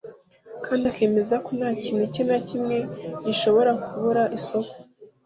kandi 0.65 0.83
akemeza 0.91 1.35
ko 1.45 1.49
nta 1.57 1.69
kintu 1.83 2.05
cye 2.13 2.21
na 2.29 2.37
kimwe 2.47 2.77
gishobora 3.23 3.71
kubura 3.85 4.23
isoko 4.37 4.73